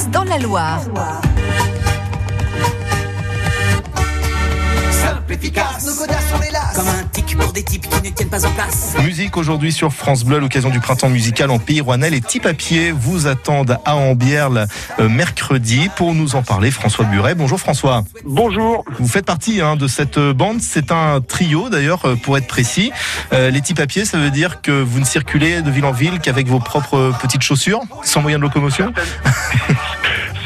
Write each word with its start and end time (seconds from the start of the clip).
passe 0.00 0.10
dans 0.10 0.24
la 0.24 0.38
Loire. 0.38 0.80
efficace. 5.40 6.06
Comme 6.74 6.88
un 6.88 7.04
tic 7.12 7.36
pour 7.36 7.52
des 7.52 7.62
types 7.62 7.88
qui 7.88 8.02
ne 8.02 8.14
tiennent 8.14 8.28
pas 8.28 8.44
en 8.46 8.50
place. 8.50 8.94
Musique 9.02 9.36
aujourd'hui 9.36 9.72
sur 9.72 9.92
France 9.92 10.24
Bleu 10.24 10.36
à 10.36 10.40
l'occasion 10.40 10.70
du 10.70 10.80
printemps 10.80 11.08
musical 11.08 11.50
en 11.50 11.58
Pays 11.58 11.80
Rouennais. 11.80 12.10
Les 12.10 12.20
petits 12.20 12.40
papiers 12.40 12.92
vous 12.92 13.26
attendent 13.26 13.78
à 13.84 13.96
Ambierle 13.96 14.66
euh, 14.98 15.08
mercredi. 15.08 15.88
Pour 15.96 16.14
nous 16.14 16.36
en 16.36 16.42
parler, 16.42 16.70
François 16.70 17.04
Buret. 17.04 17.34
Bonjour 17.34 17.58
François. 17.58 18.04
Bonjour. 18.24 18.84
Vous 18.98 19.08
faites 19.08 19.26
partie 19.26 19.60
hein, 19.60 19.76
de 19.76 19.88
cette 19.88 20.18
bande. 20.18 20.60
C'est 20.60 20.92
un 20.92 21.20
trio 21.20 21.68
d'ailleurs, 21.68 22.04
euh, 22.04 22.16
pour 22.16 22.36
être 22.36 22.46
précis. 22.46 22.92
Euh, 23.32 23.50
les 23.50 23.60
petits 23.60 23.74
papiers, 23.74 24.04
ça 24.04 24.18
veut 24.18 24.30
dire 24.30 24.60
que 24.62 24.82
vous 24.82 25.00
ne 25.00 25.04
circulez 25.04 25.62
de 25.62 25.70
ville 25.70 25.84
en 25.84 25.92
ville 25.92 26.20
qu'avec 26.20 26.46
vos 26.46 26.60
propres 26.60 27.12
petites 27.20 27.42
chaussures, 27.42 27.80
sans 28.02 28.22
moyen 28.22 28.38
de 28.38 28.42
locomotion? 28.42 28.92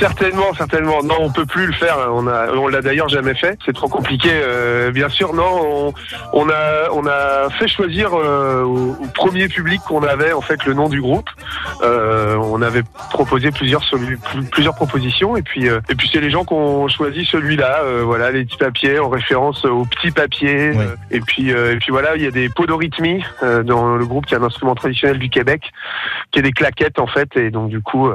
Certainement, 0.05 0.53
certainement. 0.53 1.03
Non, 1.03 1.17
on 1.21 1.31
peut 1.31 1.47
plus 1.47 1.65
le 1.65 1.73
faire. 1.73 1.97
On 2.13 2.27
a, 2.27 2.53
on 2.53 2.69
l'a 2.69 2.83
d'ailleurs 2.83 3.09
jamais 3.09 3.35
fait. 3.35 3.59
C'est 3.65 3.73
trop 3.73 3.89
compliqué. 3.89 4.29
Euh, 4.31 4.91
bien 4.91 5.09
sûr, 5.09 5.33
non. 5.33 5.95
On, 6.35 6.51
a, 6.51 6.91
on 6.93 7.07
a 7.07 7.49
fait 7.59 7.69
choisir 7.69 8.11
euh, 8.13 8.65
au, 8.65 9.07
premier 9.15 9.49
public 9.49 9.81
qu'on 9.89 10.03
avait 10.03 10.35
en 10.35 10.43
fait 10.43 10.63
le 10.67 10.75
nom 10.75 10.91
du 10.91 11.01
groupe. 11.01 11.31
Euh, 11.85 12.37
on 12.37 12.63
avait 12.63 12.83
proposé 13.11 13.51
plusieurs 13.51 13.83
plusieurs 14.51 14.75
propositions 14.75 15.37
et 15.37 15.43
puis 15.43 15.67
et 15.67 15.95
puis 15.95 16.09
c'est 16.13 16.21
les 16.21 16.31
gens 16.31 16.45
qui 16.45 16.55
ont 16.55 16.89
choisi 16.89 17.25
celui-là. 17.25 17.83
voilà, 18.03 18.31
les 18.31 18.45
petits 18.45 18.57
papiers 18.57 18.99
en 18.99 19.09
référence 19.09 19.65
aux 19.65 19.85
petits 19.85 20.11
papiers. 20.11 20.73
et 21.11 21.21
puis 21.21 21.51
et 21.51 21.77
puis 21.77 21.91
voilà, 21.91 22.17
il 22.17 22.23
y 22.23 22.27
a 22.27 22.31
des 22.31 22.49
podorythmies 22.49 23.23
dans 23.65 23.97
le 23.97 24.07
groupe 24.07 24.27
qui 24.27 24.35
est 24.35 24.39
un 24.39 24.43
instrument 24.43 24.75
traditionnel 24.75 25.19
du 25.19 25.29
Québec, 25.29 25.71
qui 26.33 26.41
est 26.41 26.43
des 26.43 26.53
claquettes 26.53 26.99
en 26.99 27.07
fait. 27.07 27.37
Et 27.37 27.51
donc 27.51 27.69
du 27.69 27.81
coup, 27.81 28.09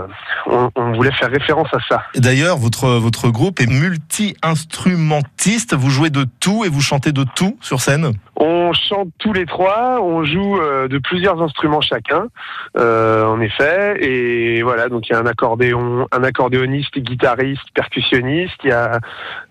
on, 0.48 0.72
on 0.76 0.92
voulait 0.94 1.12
faire 1.12 1.30
référence 1.30 1.70
à 1.74 1.80
ça. 1.88 2.04
D'ailleurs, 2.16 2.58
votre, 2.58 2.88
votre 2.88 3.30
groupe 3.30 3.60
est 3.60 3.70
multi-instrumentiste. 3.70 5.76
Vous 5.76 5.90
jouez 5.90 6.10
de 6.10 6.26
tout 6.40 6.66
et 6.66 6.70
vous 6.70 6.82
chantez 6.82 7.12
de 7.12 7.26
tout 7.36 7.58
sur 7.62 7.82
scène? 7.82 8.12
On 8.36 8.72
chante 8.74 9.10
tous 9.20 9.34
les 9.34 9.46
trois. 9.46 10.00
On 10.02 10.24
joue 10.24 10.60
euh, 10.60 10.88
de 10.88 10.98
plusieurs 10.98 11.42
instruments 11.42 11.82
chacun, 11.82 12.28
euh, 12.78 13.26
en 13.26 13.40
effet. 13.42 13.59
Et 14.00 14.62
voilà, 14.64 14.90
donc 14.90 15.10
il 15.10 15.14
y 15.14 15.16
a 15.16 15.20
un 15.20 15.26
accordéon, 15.26 16.08
un 16.12 16.24
accordéoniste, 16.24 16.98
guitariste, 17.00 17.64
percussionniste. 17.74 18.56
Il 18.64 18.70
y 18.70 18.74
a, 18.74 19.00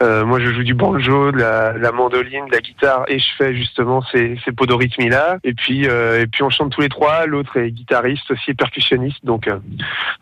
euh, 0.02 0.24
moi, 0.24 0.40
je 0.40 0.52
joue 0.52 0.62
du 0.62 0.74
banjo, 0.74 1.32
de 1.32 1.38
la, 1.38 1.92
mandoline, 1.92 2.46
de 2.46 2.52
la 2.52 2.60
guitare, 2.60 3.04
et 3.08 3.18
je 3.18 3.28
fais 3.36 3.54
justement 3.54 4.02
ces, 4.12 4.38
ces 4.44 4.52
podorhythmies 4.52 5.08
là. 5.08 5.38
Et 5.44 5.54
puis, 5.54 5.84
et 5.84 6.26
puis 6.30 6.42
on 6.42 6.50
chante 6.50 6.72
tous 6.72 6.80
les 6.80 6.88
trois. 6.88 7.26
L'autre 7.26 7.56
est 7.56 7.70
guitariste 7.70 8.30
aussi, 8.30 8.54
percussionniste. 8.54 9.24
Donc, 9.24 9.48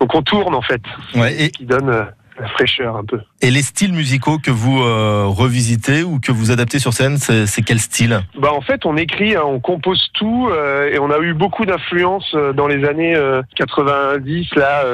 donc 0.01 0.15
on 0.15 0.23
tourne 0.23 0.55
en 0.55 0.63
fait. 0.63 0.83
Ouais, 1.15 1.45
et... 1.45 1.51
qui 1.51 1.65
donne 1.65 2.07
la 2.39 2.49
fraîcheur 2.49 2.97
un 2.97 3.05
peu. 3.05 3.21
Et 3.43 3.51
les 3.51 3.63
styles 3.63 3.93
musicaux 3.93 4.39
que 4.39 4.51
vous 4.51 4.83
euh, 4.83 5.25
revisitez 5.27 6.03
ou 6.03 6.21
que 6.21 6.33
vous 6.33 6.51
adaptez 6.51 6.79
sur 6.79 6.93
scène, 6.93 7.17
c'est 7.17 7.63
quel 7.63 7.79
style? 7.79 8.21
Bah 8.39 8.53
en 8.53 8.61
fait, 8.61 8.85
on 8.87 8.97
écrit, 8.97 9.37
hein, 9.37 9.43
on 9.45 9.61
compose 9.61 10.11
tout 10.15 10.49
euh, 10.51 10.91
et 10.91 10.99
on 10.99 11.11
a 11.11 11.19
eu 11.19 11.35
beaucoup 11.35 11.65
d'influence 11.65 12.33
euh, 12.35 12.53
dans 12.53 12.67
les 12.67 12.85
années 12.85 13.17
90, 13.57 14.55
là, 14.57 14.85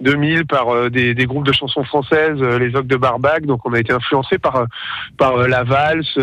2000 0.00 0.46
par 0.46 0.90
des, 0.90 1.14
des, 1.14 1.26
groupes 1.26 1.46
de 1.46 1.52
chansons 1.52 1.84
françaises, 1.84 2.40
les 2.40 2.74
Ocs 2.74 2.86
de 2.86 2.96
Barbac. 2.96 3.46
Donc 3.46 3.64
on 3.64 3.72
a 3.72 3.80
été 3.80 3.92
influencé 3.92 4.38
par 4.38 4.66
par 5.16 5.36
la 5.48 5.64
valse 5.64 6.18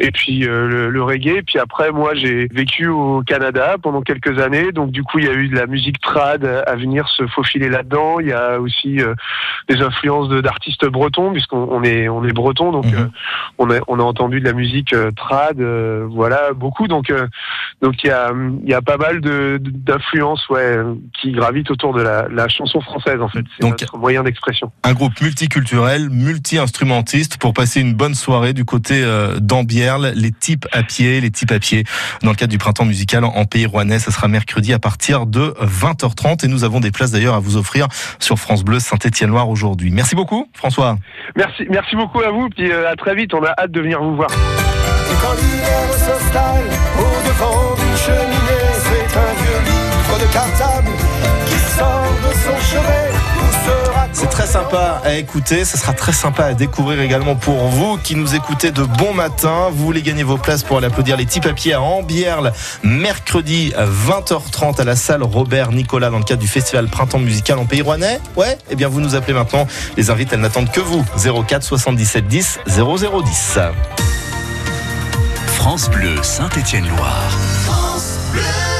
et 0.00 0.10
puis 0.10 0.40
le, 0.40 0.90
le, 0.90 1.02
reggae. 1.02 1.42
Puis 1.46 1.58
après, 1.58 1.92
moi, 1.92 2.14
j'ai 2.14 2.48
vécu 2.48 2.88
au 2.88 3.22
Canada 3.22 3.76
pendant 3.82 4.02
quelques 4.02 4.38
années. 4.38 4.72
Donc 4.72 4.90
du 4.90 5.02
coup, 5.02 5.18
il 5.18 5.26
y 5.26 5.28
a 5.28 5.32
eu 5.32 5.48
de 5.48 5.56
la 5.56 5.66
musique 5.66 6.00
trad 6.00 6.44
à 6.44 6.76
venir 6.76 7.08
se 7.08 7.26
faufiler 7.28 7.68
là-dedans. 7.68 8.20
Il 8.20 8.28
y 8.28 8.32
a 8.32 8.60
aussi 8.60 9.00
des 9.68 9.80
influences 9.80 10.28
d'artistes 10.28 10.86
bretons, 10.86 11.32
puisqu'on 11.32 11.82
est 11.82 12.08
on 12.08 12.24
est 12.24 12.32
breton, 12.32 12.72
donc 12.72 12.86
mhm. 12.86 12.94
euh, 12.94 13.08
on 13.58 13.70
a 13.70 13.78
on 13.88 13.98
a 13.98 14.02
entendu 14.02 14.40
de 14.40 14.44
la 14.44 14.52
musique 14.52 14.92
euh, 14.92 15.10
trad, 15.12 15.60
euh, 15.60 16.06
voilà 16.10 16.52
beaucoup. 16.54 16.88
Donc 16.88 17.12
donc 17.82 17.94
il 18.02 18.08
y 18.08 18.10
a 18.10 18.32
il 18.62 18.68
y 18.68 18.74
a 18.74 18.82
pas 18.82 18.96
mal 18.96 19.20
d'influences 19.20 20.48
ouais 20.48 20.76
qui 21.20 21.32
gravitent 21.32 21.70
autour 21.70 21.94
de 21.94 22.02
la, 22.02 22.28
la 22.28 22.48
chanson 22.48 22.80
française 22.80 23.20
en 23.20 23.28
fait. 23.28 23.44
C'est 23.58 23.68
notre 23.68 23.96
moyen 23.98 24.22
d'expression. 24.22 24.72
Un 24.84 24.92
groupe 24.92 25.20
multiculturel, 25.20 26.10
multi-instrumentiste 26.10 27.38
pour 27.38 27.52
passer 27.52 27.80
une 27.80 27.94
bonne 27.94 28.14
soirée 28.14 28.52
du 28.52 28.64
côté 28.64 29.04
d'Ambierle, 29.40 30.12
les 30.14 30.32
types 30.32 30.66
à 30.72 30.82
pied, 30.82 31.20
les 31.20 31.30
types 31.30 31.52
à 31.52 31.58
pied 31.58 31.84
dans 32.22 32.30
le 32.30 32.36
cadre 32.36 32.50
du 32.50 32.58
printemps 32.58 32.84
musical 32.84 33.24
en 33.24 33.44
Pays 33.44 33.66
Rouennais. 33.66 33.98
Ça 33.98 34.10
sera 34.10 34.28
mercredi 34.28 34.72
à 34.72 34.78
partir 34.78 35.26
de 35.26 35.54
20h30 35.60 36.44
et 36.44 36.48
nous 36.48 36.64
avons 36.64 36.80
des 36.80 36.90
places 36.90 37.10
d'ailleurs 37.10 37.34
à 37.34 37.40
vous 37.40 37.56
offrir 37.56 37.88
sur 38.18 38.38
France 38.38 38.64
Bleu 38.64 38.80
Saint-Étienne-Loire 38.80 39.48
aujourd'hui. 39.50 39.90
Merci 39.90 40.14
beaucoup, 40.14 40.48
François. 40.54 40.96
Merci, 41.36 41.66
merci 41.68 41.96
beaucoup 41.96 42.20
à 42.20 42.30
vous, 42.30 42.48
puis 42.48 42.70
euh, 42.70 42.90
à 42.90 42.96
très 42.96 43.14
vite. 43.14 43.34
On 43.34 43.42
a 43.42 43.50
hâte 43.58 43.70
de 43.70 43.80
venir 43.80 44.02
vous 44.02 44.16
voir. 44.16 44.30
Sympa 54.70 55.00
à 55.04 55.14
écouter, 55.14 55.64
ça 55.64 55.76
sera 55.76 55.92
très 55.94 56.12
sympa 56.12 56.44
à 56.44 56.54
découvrir 56.54 57.00
également 57.00 57.34
pour 57.34 57.66
vous 57.66 57.98
qui 57.98 58.14
nous 58.14 58.36
écoutez 58.36 58.70
de 58.70 58.84
bon 58.84 59.12
matin. 59.12 59.68
Vous 59.72 59.84
voulez 59.84 60.02
gagner 60.02 60.22
vos 60.22 60.36
places 60.36 60.62
pour 60.62 60.76
aller 60.78 60.86
applaudir 60.86 61.16
les 61.16 61.26
petits 61.26 61.40
papiers 61.40 61.72
à 61.74 61.80
Ambierle 61.80 62.52
mercredi 62.84 63.72
à 63.76 63.84
20h30 63.84 64.80
à 64.80 64.84
la 64.84 64.94
salle 64.94 65.24
Robert 65.24 65.72
Nicolas 65.72 66.10
dans 66.10 66.18
le 66.18 66.24
cadre 66.24 66.40
du 66.40 66.46
festival 66.46 66.86
Printemps 66.86 67.18
musical 67.18 67.58
en 67.58 67.64
Pays 67.64 67.82
Rouennais 67.82 68.20
Ouais 68.36 68.58
Eh 68.70 68.76
bien 68.76 68.86
vous 68.86 69.00
nous 69.00 69.16
appelez 69.16 69.34
maintenant. 69.34 69.66
Les 69.96 70.10
invites 70.10 70.32
elles 70.32 70.40
n'attendent 70.40 70.70
que 70.70 70.80
vous. 70.80 71.04
04 71.16 71.64
77 71.64 72.28
10 72.28 72.60
0010. 72.68 73.58
France 75.46 75.90
Bleu 75.90 76.14
Saint-Étienne 76.22 76.86
Loire. 76.88 77.30
France 77.64 78.18
Bleu 78.32 78.79